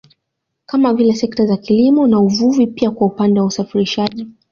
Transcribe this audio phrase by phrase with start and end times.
[0.65, 4.27] Kama vile sekta za kilimo na uvuvi pia kwa upande wa usafirishaji